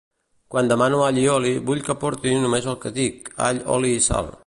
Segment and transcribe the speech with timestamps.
[0.53, 4.37] Quan demano allioli vull que porti només el que dic all oli i sal